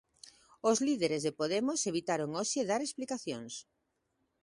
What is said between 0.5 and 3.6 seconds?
Os líderes de Podemos evitaron hoxe dar explicacións.